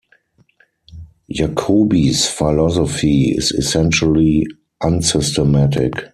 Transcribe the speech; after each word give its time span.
Jacobi's 1.31 2.27
philosophy 2.27 3.35
is 3.37 3.51
essentially 3.51 4.47
unsystematic. 4.81 5.93